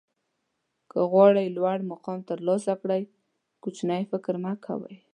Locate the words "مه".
4.43-4.53